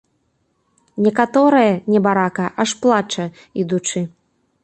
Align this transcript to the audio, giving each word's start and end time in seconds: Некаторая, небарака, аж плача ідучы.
Некаторая, 1.07 1.73
небарака, 1.95 2.47
аж 2.65 2.71
плача 2.85 3.25
ідучы. 3.65 4.01